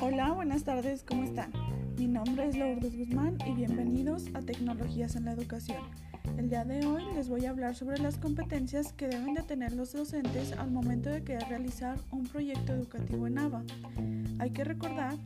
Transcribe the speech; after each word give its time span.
Hola, 0.00 0.30
buenas 0.32 0.62
tardes, 0.62 1.02
¿cómo 1.02 1.24
están? 1.24 1.50
Mi 1.98 2.06
nombre 2.06 2.46
es 2.46 2.56
Lourdes 2.56 2.96
Guzmán 2.96 3.36
y 3.48 3.52
bienvenidos 3.52 4.26
a 4.32 4.38
Tecnologías 4.42 5.16
en 5.16 5.24
la 5.24 5.32
Educación. 5.32 5.82
El 6.38 6.50
día 6.50 6.64
de 6.64 6.86
hoy 6.86 7.02
les 7.16 7.28
voy 7.28 7.46
a 7.46 7.50
hablar 7.50 7.74
sobre 7.74 7.98
las 7.98 8.18
competencias 8.18 8.92
que 8.92 9.08
deben 9.08 9.34
de 9.34 9.42
tener 9.42 9.72
los 9.72 9.92
docentes 9.92 10.52
al 10.52 10.70
momento 10.70 11.10
de 11.10 11.24
querer 11.24 11.48
realizar 11.48 11.98
un 12.12 12.22
proyecto 12.28 12.72
educativo 12.72 13.26
en 13.26 13.40
ABA. 13.40 13.64
Hay 14.38 14.50
que 14.50 14.62
recordar 14.62 15.16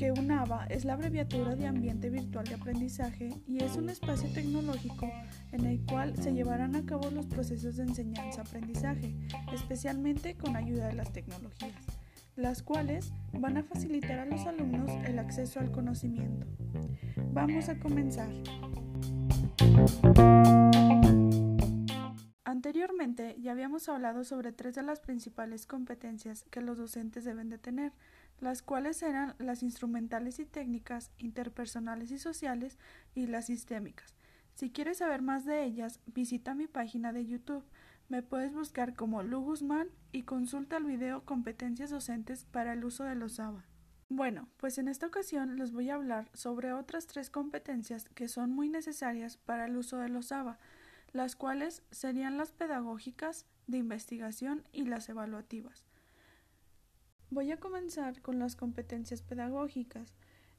que 0.00 0.12
un 0.12 0.30
ABA 0.30 0.64
es 0.70 0.86
la 0.86 0.94
abreviatura 0.94 1.56
de 1.56 1.66
Ambiente 1.66 2.08
Virtual 2.08 2.46
de 2.46 2.54
Aprendizaje 2.54 3.34
y 3.46 3.62
es 3.62 3.76
un 3.76 3.90
espacio 3.90 4.32
tecnológico 4.32 5.06
en 5.52 5.66
el 5.66 5.84
cual 5.84 6.16
se 6.16 6.32
llevarán 6.32 6.74
a 6.74 6.86
cabo 6.86 7.10
los 7.10 7.26
procesos 7.26 7.76
de 7.76 7.82
enseñanza-aprendizaje, 7.82 9.14
especialmente 9.52 10.38
con 10.38 10.56
ayuda 10.56 10.86
de 10.86 10.94
las 10.94 11.12
tecnologías, 11.12 11.84
las 12.34 12.62
cuales 12.62 13.12
van 13.34 13.58
a 13.58 13.62
facilitar 13.62 14.20
a 14.20 14.24
los 14.24 14.46
alumnos 14.46 14.90
el 15.04 15.18
acceso 15.18 15.60
al 15.60 15.70
conocimiento. 15.70 16.46
Vamos 17.34 17.68
a 17.68 17.78
comenzar. 17.78 18.30
Anteriormente 22.44 23.36
ya 23.38 23.52
habíamos 23.52 23.86
hablado 23.90 24.24
sobre 24.24 24.52
tres 24.52 24.76
de 24.76 24.82
las 24.82 25.00
principales 25.00 25.66
competencias 25.66 26.44
que 26.50 26.62
los 26.62 26.78
docentes 26.78 27.24
deben 27.24 27.50
de 27.50 27.58
tener, 27.58 27.92
las 28.40 28.62
cuales 28.62 29.02
eran 29.02 29.34
las 29.38 29.62
instrumentales 29.62 30.38
y 30.38 30.46
técnicas, 30.46 31.10
interpersonales 31.18 32.10
y 32.10 32.18
sociales 32.18 32.78
y 33.14 33.26
las 33.26 33.46
sistémicas. 33.46 34.16
Si 34.54 34.70
quieres 34.70 34.98
saber 34.98 35.22
más 35.22 35.44
de 35.44 35.64
ellas, 35.64 36.00
visita 36.06 36.54
mi 36.54 36.66
página 36.66 37.12
de 37.12 37.26
YouTube. 37.26 37.64
Me 38.08 38.22
puedes 38.22 38.52
buscar 38.52 38.94
como 38.94 39.22
Lu 39.22 39.40
Guzmán 39.40 39.88
y 40.12 40.22
consulta 40.22 40.76
el 40.76 40.84
video 40.84 41.24
Competencias 41.24 41.90
docentes 41.90 42.44
para 42.44 42.72
el 42.72 42.84
uso 42.84 43.04
de 43.04 43.14
los 43.14 43.38
ABA. 43.38 43.64
Bueno, 44.08 44.48
pues 44.56 44.78
en 44.78 44.88
esta 44.88 45.06
ocasión 45.06 45.56
les 45.56 45.70
voy 45.72 45.88
a 45.88 45.94
hablar 45.94 46.28
sobre 46.34 46.72
otras 46.72 47.06
tres 47.06 47.30
competencias 47.30 48.08
que 48.08 48.26
son 48.26 48.50
muy 48.50 48.68
necesarias 48.68 49.36
para 49.36 49.66
el 49.66 49.76
uso 49.76 49.98
de 49.98 50.08
los 50.08 50.32
ABA, 50.32 50.58
las 51.12 51.36
cuales 51.36 51.82
serían 51.90 52.36
las 52.36 52.50
pedagógicas, 52.50 53.46
de 53.68 53.78
investigación 53.78 54.64
y 54.72 54.84
las 54.84 55.08
evaluativas. 55.08 55.89
Voy 57.32 57.52
a 57.52 57.60
comenzar 57.60 58.20
con 58.22 58.40
las 58.40 58.56
competencias 58.56 59.22
pedagógicas. 59.22 60.12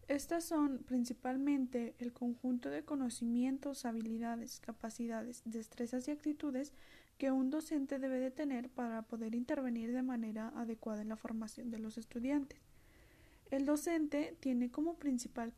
Estas 0.07 0.45
son 0.45 0.77
principalmente 0.79 1.95
el 1.99 2.13
conjunto 2.13 2.69
de 2.69 2.85
conocimientos, 2.85 3.83
habilidades, 3.83 4.61
capacidades, 4.61 5.41
destrezas 5.43 6.07
y 6.07 6.11
actitudes 6.11 6.71
que 7.17 7.29
un 7.29 7.49
docente 7.49 7.99
debe 7.99 8.19
de 8.19 8.31
tener 8.31 8.69
para 8.69 9.01
poder 9.01 9.35
intervenir 9.35 9.91
de 9.91 10.01
manera 10.01 10.53
adecuada 10.55 11.01
en 11.01 11.09
la 11.09 11.17
formación 11.17 11.71
de 11.71 11.79
los 11.79 11.97
estudiantes. 11.97 12.61
El 13.49 13.65
docente 13.65 14.37
tiene 14.39 14.71
como 14.71 14.95
principal 14.95 15.53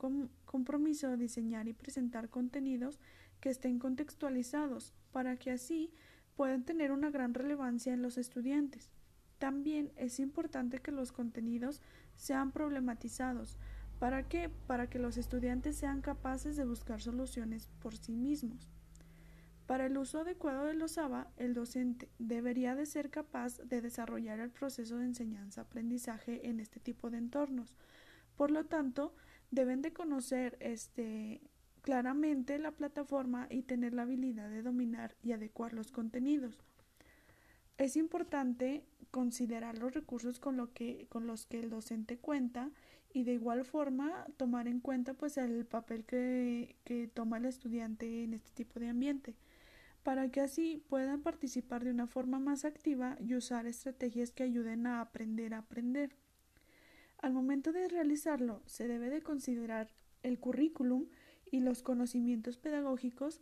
compromiso 0.45 1.15
diseñar 1.15 1.67
y 1.67 1.73
presentar 1.73 2.29
contenidos 2.29 2.99
que 3.39 3.51
estén 3.51 3.77
contextualizados 3.77 4.93
para 5.11 5.35
que 5.37 5.51
así 5.51 5.91
puedan 6.35 6.63
tener 6.63 6.91
una 6.91 7.11
gran 7.11 7.35
relevancia 7.35 7.93
en 7.93 8.01
los 8.01 8.17
estudiantes. 8.17 8.89
También 9.43 9.91
es 9.97 10.21
importante 10.21 10.79
que 10.79 10.93
los 10.93 11.11
contenidos 11.11 11.81
sean 12.15 12.53
problematizados. 12.53 13.59
¿Para 13.99 14.29
qué? 14.29 14.49
Para 14.67 14.89
que 14.89 14.99
los 14.99 15.17
estudiantes 15.17 15.75
sean 15.75 15.99
capaces 15.99 16.55
de 16.55 16.63
buscar 16.63 17.01
soluciones 17.01 17.67
por 17.81 17.97
sí 17.97 18.15
mismos. 18.15 18.69
Para 19.65 19.87
el 19.87 19.97
uso 19.97 20.21
adecuado 20.21 20.63
de 20.63 20.75
los 20.75 20.97
ABA, 20.97 21.27
el 21.35 21.53
docente 21.53 22.07
debería 22.19 22.73
de 22.73 22.85
ser 22.85 23.09
capaz 23.09 23.57
de 23.57 23.81
desarrollar 23.81 24.39
el 24.39 24.49
proceso 24.49 24.95
de 24.95 25.07
enseñanza-aprendizaje 25.07 26.47
en 26.47 26.61
este 26.61 26.79
tipo 26.79 27.09
de 27.09 27.17
entornos. 27.17 27.75
Por 28.37 28.49
lo 28.49 28.63
tanto, 28.63 29.13
deben 29.51 29.81
de 29.81 29.91
conocer 29.91 30.55
este, 30.61 31.41
claramente 31.81 32.59
la 32.59 32.71
plataforma 32.71 33.47
y 33.49 33.63
tener 33.63 33.93
la 33.93 34.03
habilidad 34.03 34.49
de 34.49 34.63
dominar 34.63 35.17
y 35.21 35.33
adecuar 35.33 35.73
los 35.73 35.91
contenidos. 35.91 36.63
Es 37.77 37.97
importante 37.97 38.83
considerar 39.11 39.77
los 39.77 39.93
recursos 39.93 40.39
con, 40.39 40.57
los 40.57 40.69
que 41.45 41.59
el 41.59 41.69
docente 41.69 42.17
cuenta 42.17 42.71
y 43.13 43.23
de 43.23 43.33
igual 43.33 43.65
forma 43.65 44.25
tomar 44.37 44.67
en 44.67 44.79
cuenta 44.79 45.13
pues 45.13 45.37
el 45.37 45.65
papel 45.65 46.03
que, 46.03 46.75
que 46.83 47.07
toma 47.07 47.37
el 47.37 47.45
estudiante 47.45 48.23
en 48.23 48.33
este 48.33 48.51
tipo 48.51 48.79
de 48.79 48.89
ambiente 48.89 49.35
para 50.03 50.29
que 50.29 50.41
así 50.41 50.83
puedan 50.89 51.21
participar 51.21 51.83
de 51.83 51.91
una 51.91 52.07
forma 52.07 52.37
más 52.37 52.65
activa 52.65 53.17
y 53.19 53.35
usar 53.35 53.65
estrategias 53.65 54.31
que 54.31 54.43
ayuden 54.43 54.85
a 54.85 55.01
aprender 55.01 55.53
a 55.53 55.59
aprender. 55.59 56.15
Al 57.19 57.33
momento 57.33 57.71
de 57.71 57.87
realizarlo, 57.87 58.61
se 58.65 58.87
debe 58.87 59.09
de 59.09 59.21
considerar 59.21 59.89
el 60.21 60.39
currículum 60.39 61.05
y 61.49 61.61
los 61.61 61.81
conocimientos 61.81 62.57
pedagógicos 62.57 63.39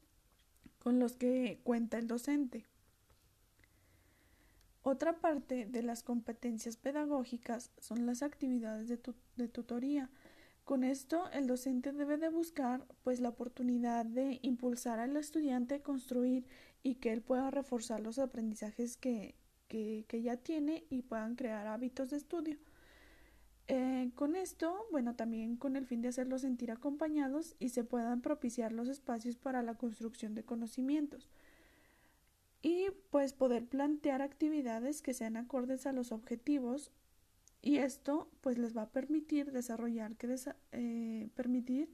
con 0.79 0.99
los 0.99 1.17
que 1.17 1.59
cuenta 1.63 1.97
el 1.97 2.07
docente. 2.07 2.65
Otra 4.83 5.19
parte 5.19 5.67
de 5.67 5.83
las 5.83 6.01
competencias 6.01 6.75
pedagógicas 6.75 7.71
son 7.77 8.05
las 8.07 8.23
actividades 8.23 8.87
de, 8.87 9.47
tutoría, 9.47 10.09
con 10.63 10.83
esto, 10.83 11.29
el 11.31 11.47
docente 11.47 11.91
debe 11.91 12.17
de 12.17 12.29
buscar 12.29 12.85
pues 13.03 13.19
la 13.19 13.29
oportunidad 13.29 14.05
de 14.05 14.39
impulsar 14.41 14.99
al 14.99 15.17
estudiante 15.17 15.75
a 15.75 15.83
construir 15.83 16.45
y 16.83 16.95
que 16.95 17.11
él 17.11 17.21
pueda 17.21 17.51
reforzar 17.51 17.99
los 17.99 18.19
aprendizajes 18.19 18.95
que, 18.95 19.35
que, 19.67 20.21
ya 20.21 20.37
tiene 20.37 20.85
y 20.89 21.01
puedan 21.01 21.35
crear 21.35 21.67
hábitos 21.67 22.09
de 22.09 22.17
estudio. 22.17 22.57
Eh, 23.67 24.11
con 24.15 24.35
esto, 24.35 24.85
bueno, 24.91 25.15
también 25.15 25.55
con 25.57 25.75
el 25.75 25.85
fin 25.85 26.01
de 26.01 26.09
hacerlos 26.09 26.41
sentir 26.41 26.71
acompañados 26.71 27.55
y 27.59 27.69
se 27.69 27.83
puedan 27.83 28.21
propiciar 28.21 28.71
los 28.71 28.87
espacios 28.87 29.37
para 29.37 29.63
la 29.63 29.75
construcción 29.75 30.35
de 30.35 30.43
conocimientos. 30.43 31.29
Y 32.61 32.89
pues 33.09 33.33
poder 33.33 33.65
plantear 33.65 34.21
actividades 34.21 35.01
que 35.01 35.13
sean 35.13 35.35
acordes 35.35 35.85
a 35.85 35.93
los 35.93 36.11
objetivos 36.11 36.91
y 37.61 37.77
esto 37.77 38.29
pues 38.41 38.57
les 38.57 38.75
va 38.75 38.83
a 38.83 38.89
permitir 38.89 39.51
desarrollar 39.51 40.15
que 40.15 40.35
eh, 40.71 41.29
permitir 41.35 41.93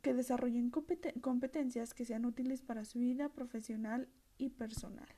que 0.00 0.14
desarrollen 0.14 0.70
competencias 0.70 1.94
que 1.94 2.04
sean 2.04 2.24
útiles 2.24 2.60
para 2.62 2.84
su 2.84 2.98
vida 2.98 3.28
profesional 3.28 4.08
y 4.36 4.50
personal. 4.50 5.08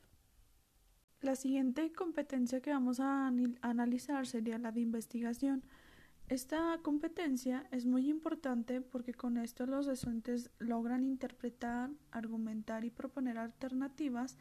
La 1.21 1.35
siguiente 1.35 1.91
competencia 1.91 2.61
que 2.61 2.69
vamos 2.69 2.99
a 2.99 3.31
analizar 3.61 4.27
sería 4.27 4.59
la 4.59 4.71
de 4.71 4.81
investigación. 4.81 5.63
Esta 6.27 6.79
competencia 6.81 7.67
es 7.69 7.85
muy 7.85 8.09
importante 8.09 8.81
porque 8.81 9.13
con 9.13 9.37
esto 9.37 9.67
los 9.67 9.85
docentes 9.85 10.49
logran 10.57 11.03
interpretar, 11.03 11.91
argumentar 12.09 12.83
y 12.83 12.89
proponer 12.89 13.37
alternativas 13.37 14.35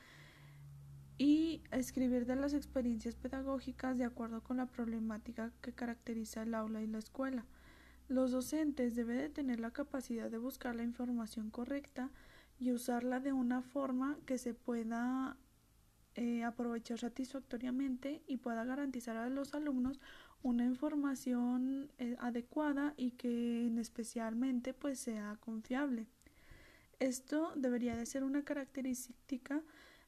y 1.19 1.63
escribir 1.71 2.25
de 2.25 2.37
las 2.37 2.55
experiencias 2.55 3.17
pedagógicas 3.17 3.99
de 3.99 4.05
acuerdo 4.05 4.43
con 4.43 4.57
la 4.57 4.67
problemática 4.67 5.53
que 5.61 5.75
caracteriza 5.75 6.43
el 6.43 6.55
aula 6.55 6.81
y 6.81 6.87
la 6.87 6.99
escuela. 6.99 7.45
Los 8.09 8.33
docentes 8.33 8.95
deben 8.95 9.19
de 9.19 9.29
tener 9.29 9.61
la 9.61 9.71
capacidad 9.71 10.31
de 10.31 10.39
buscar 10.39 10.75
la 10.75 10.85
información 10.85 11.51
correcta 11.51 12.11
y 12.59 12.73
usarla 12.73 13.21
de 13.21 13.35
una 13.35 13.61
forma 13.61 14.17
que 14.25 14.39
se 14.39 14.55
pueda 14.55 15.37
eh, 16.17 16.45
aprovechar 16.45 16.99
satisfactoriamente 16.99 18.23
y 18.27 18.37
pueda 18.37 18.65
garantizar 18.65 19.17
a 19.17 19.29
los 19.29 19.55
alumnos 19.55 20.01
una 20.43 20.65
información 20.65 21.91
eh, 21.99 22.17
adecuada 22.21 22.95
y 22.97 23.13
que 23.13 23.67
en 23.67 23.79
especialmente 23.79 24.75
pues 24.75 24.99
sea 25.01 25.37
confiable. 25.41 26.07
Esto 27.01 27.53
debería 27.57 27.97
de 27.97 28.07
ser 28.07 28.23
una 28.25 28.45
característica 28.45 29.63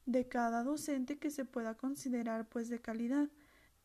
de 0.05 0.27
cada 0.27 0.63
docente 0.63 1.17
que 1.17 1.31
se 1.31 1.43
pueda 1.43 1.75
considerar 1.75 2.47
pues 2.47 2.69
de 2.69 2.79
calidad. 2.79 3.29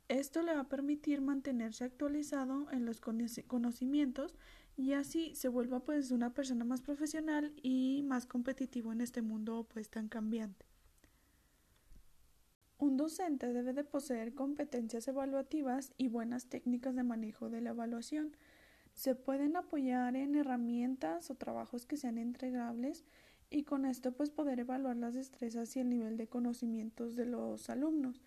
Esto 0.09 0.43
le 0.43 0.55
va 0.55 0.61
a 0.61 0.69
permitir 0.69 1.21
mantenerse 1.21 1.85
actualizado 1.85 2.71
en 2.71 2.85
los 2.85 3.01
conocimientos 3.01 4.37
y 4.77 4.93
así 4.93 5.35
se 5.35 5.49
vuelva 5.49 5.81
pues 5.81 6.11
una 6.11 6.35
persona 6.35 6.65
más 6.65 6.83
profesional 6.83 7.53
y 7.63 8.03
más 8.07 8.27
competitivo 8.27 8.93
en 8.93 9.01
este 9.01 9.23
mundo 9.23 9.67
pues 9.73 9.89
tan 9.89 10.09
cambiante. 10.09 10.72
Un 12.83 12.97
docente 12.97 13.53
debe 13.53 13.75
de 13.75 13.85
poseer 13.85 14.35
competencias 14.35 15.07
evaluativas 15.07 15.93
y 15.99 16.09
buenas 16.09 16.47
técnicas 16.47 16.97
de 16.97 17.05
manejo 17.05 17.49
de 17.49 17.61
la 17.61 17.71
evaluación. 17.71 18.37
Se 18.93 19.15
pueden 19.15 19.57
apoyar 19.57 20.17
en 20.17 20.35
herramientas 20.35 21.31
o 21.31 21.37
trabajos 21.37 21.87
que 21.87 21.97
sean 21.97 22.19
entregables 22.19 23.05
y 23.51 23.63
con 23.63 23.85
esto 23.85 24.11
pues 24.11 24.31
poder 24.31 24.59
evaluar 24.59 24.97
las 24.97 25.15
destrezas 25.15 25.77
y 25.77 25.79
el 25.79 25.91
nivel 25.91 26.17
de 26.17 26.27
conocimientos 26.27 27.15
de 27.15 27.27
los 27.27 27.71
alumnos. 27.71 28.21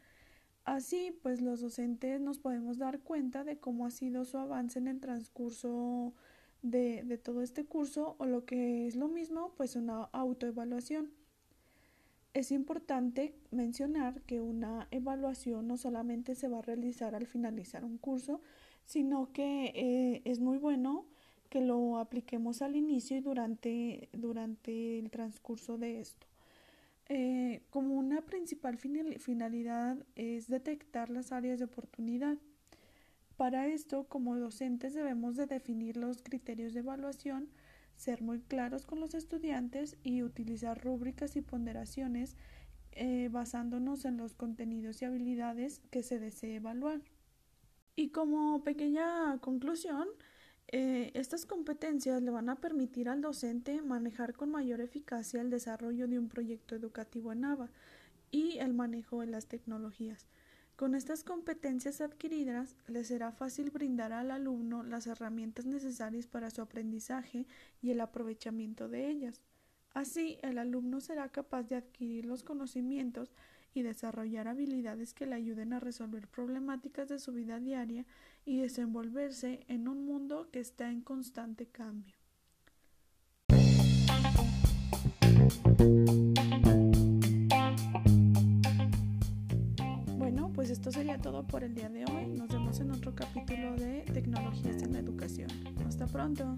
Así 0.64 1.12
pues 1.22 1.42
los 1.42 1.60
docentes 1.60 2.22
nos 2.22 2.40
podemos 2.40 2.78
dar 2.78 3.02
cuenta 3.02 3.44
de 3.44 3.58
cómo 3.58 3.86
ha 3.86 3.92
sido 3.92 4.24
su 4.24 4.38
avance 4.38 4.80
en 4.80 4.88
el 4.88 5.02
transcurso 5.02 6.14
de, 6.62 7.04
de 7.04 7.18
todo 7.18 7.42
este 7.42 7.66
curso 7.66 8.16
o 8.20 8.26
lo 8.26 8.46
que 8.46 8.88
es 8.88 8.96
lo 8.96 9.10
mismo 9.10 9.54
pues 9.58 9.76
una 9.76 10.06
autoevaluación. 10.14 11.12
Es 12.36 12.52
importante 12.52 13.34
mencionar 13.52 14.22
que 14.24 14.42
una 14.42 14.90
evaluación 14.92 15.68
no 15.68 15.78
solamente 15.78 16.36
se 16.36 16.50
va 16.50 16.60
a 16.60 16.62
realizar 16.62 17.16
al 17.16 17.28
finalizar 17.28 17.86
un 17.86 17.98
curso, 17.98 18.42
sino 18.86 19.32
que 19.32 19.72
eh, 19.74 20.22
es 20.26 20.42
muy 20.42 20.58
bueno 20.58 21.06
que 21.50 21.62
lo 21.62 21.98
apliquemos 21.98 22.62
al 22.62 22.76
inicio 22.76 23.16
y 23.16 23.22
durante, 23.22 24.10
durante 24.12 25.00
el 25.00 25.12
transcurso 25.12 25.78
de 25.78 26.02
esto. 26.02 26.28
Eh, 27.08 27.62
como 27.70 27.96
una 27.96 28.22
principal 28.22 28.78
finalidad 28.78 29.98
es 30.16 30.50
detectar 30.50 31.10
las 31.10 31.32
áreas 31.32 31.60
de 31.60 31.66
oportunidad. 31.66 32.38
Para 33.38 33.68
esto, 33.68 34.10
como 34.10 34.38
docentes 34.38 34.94
debemos 34.94 35.38
de 35.38 35.46
definir 35.46 35.96
los 35.96 36.22
criterios 36.22 36.74
de 36.74 36.82
evaluación, 36.82 37.48
ser 37.96 38.22
muy 38.22 38.42
claros 38.42 38.86
con 38.86 39.00
los 39.00 39.14
estudiantes 39.14 39.98
y 40.04 40.24
utilizar 40.24 40.84
rúbricas 40.84 41.36
y 41.36 41.42
ponderaciones 41.42 42.36
eh, 42.92 43.30
basándonos 43.32 44.06
en 44.06 44.18
los 44.18 44.34
contenidos 44.34 45.02
y 45.02 45.06
habilidades 45.06 45.82
que 45.92 46.04
se 46.04 46.20
desee 46.20 46.56
evaluar. 46.56 47.02
Y 47.96 48.10
como 48.10 48.64
pequeña 48.64 49.38
conclusión, 49.40 50.08
eh, 50.68 51.12
estas 51.14 51.46
competencias 51.46 52.22
le 52.22 52.32
van 52.32 52.50
a 52.50 52.56
permitir 52.56 53.10
al 53.10 53.22
docente 53.22 53.82
manejar 53.82 54.34
con 54.34 54.50
mayor 54.50 54.82
eficacia 54.82 55.42
el 55.42 55.50
desarrollo 55.50 56.08
de 56.08 56.20
un 56.20 56.28
proyecto 56.28 56.76
educativo 56.76 57.32
en 57.32 57.46
ABA 57.46 57.70
y 58.32 58.58
el 58.58 58.74
manejo 58.74 59.22
de 59.22 59.28
las 59.28 59.48
tecnologías. 59.48 60.28
Con 60.76 60.94
estas 60.94 61.24
competencias 61.24 62.02
adquiridas, 62.02 62.76
le 62.88 63.06
será 63.06 63.32
fácil 63.32 63.72
brindar 63.72 64.12
al 64.12 64.30
alumno 64.30 64.84
las 64.84 65.08
herramientas 65.08 65.66
necesarias 65.66 66.28
para 66.28 66.50
su 66.50 66.62
aprendizaje 66.62 67.48
y 67.82 67.92
el 67.92 68.02
aprovechamiento 68.02 68.90
de 68.90 69.10
ellas. 69.10 69.42
Así, 69.94 70.38
el 70.42 70.58
alumno 70.58 71.00
será 71.00 71.30
capaz 71.30 71.64
de 71.64 71.78
adquirir 71.78 72.26
los 72.26 72.44
conocimientos 72.44 73.32
y 73.74 73.84
desarrollar 73.84 74.50
habilidades 74.50 75.14
que 75.14 75.26
le 75.26 75.36
ayuden 75.36 75.72
a 75.72 75.80
resolver 75.80 76.28
problemáticas 76.28 77.08
de 77.08 77.20
su 77.20 77.32
vida 77.32 77.62
diaria 77.62 78.06
y 78.44 78.58
desenvolverse 78.58 79.64
en 79.70 79.88
un 79.88 80.06
mundo 80.06 80.50
que 80.52 80.60
está 80.60 80.92
en 80.92 81.00
constante 81.00 81.68
cambio. 81.68 82.16
Pues 90.66 90.80
esto 90.80 90.92
sería 90.92 91.20
todo 91.20 91.46
por 91.46 91.64
el 91.64 91.76
día 91.76 91.90
de 91.90 92.06
hoy. 92.06 92.26
Nos 92.26 92.48
vemos 92.48 92.80
en 92.80 92.90
otro 92.90 93.14
capítulo 93.14 93.76
de 93.76 94.02
Tecnologías 94.12 94.82
en 94.82 94.94
la 94.94 95.00
Educación. 95.00 95.48
Hasta 95.88 96.08
pronto. 96.08 96.58